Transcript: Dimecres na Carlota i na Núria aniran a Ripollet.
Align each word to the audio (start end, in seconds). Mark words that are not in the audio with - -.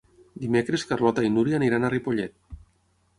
Dimecres 0.43 0.85
na 0.87 0.89
Carlota 0.91 1.25
i 1.27 1.31
na 1.31 1.35
Núria 1.35 1.59
aniran 1.59 1.85
a 1.85 1.91
Ripollet. 1.95 2.35